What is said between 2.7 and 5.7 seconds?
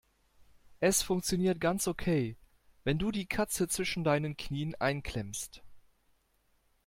wenn du die Katze zwischen deinen Knien einklemmst.